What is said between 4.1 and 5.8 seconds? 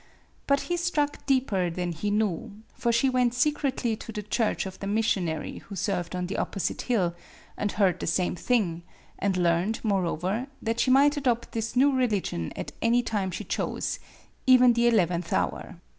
the church of the missionary who